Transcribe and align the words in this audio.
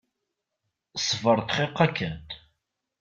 Sbeṛ 1.07 1.37
dqiqa 1.47 1.85
kan! 1.97 2.21